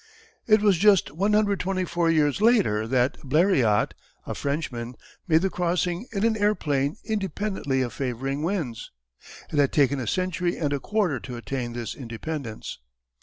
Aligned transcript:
It 0.47 0.63
was 0.63 0.79
just 0.79 1.11
124 1.11 2.09
years 2.09 2.41
later 2.41 2.87
that 2.87 3.19
Bleriot, 3.23 3.93
a 4.25 4.33
Frenchman, 4.33 4.95
made 5.27 5.43
the 5.43 5.51
crossing 5.51 6.07
in 6.11 6.25
an 6.25 6.35
airplane 6.35 6.95
independently 7.03 7.83
of 7.83 7.93
favouring 7.93 8.41
winds. 8.41 8.89
It 9.53 9.59
had 9.59 9.71
taken 9.71 9.99
a 9.99 10.07
century 10.07 10.57
and 10.57 10.73
a 10.73 10.79
quarter 10.79 11.19
to 11.19 11.37
attain 11.37 11.73
this 11.73 11.93
independence. 11.93 12.79